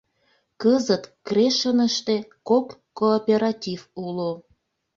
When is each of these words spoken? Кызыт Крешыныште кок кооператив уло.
Кызыт 0.61 1.03
Крешыныште 1.27 2.15
кок 2.49 2.67
кооператив 2.99 3.79
уло. 4.05 4.31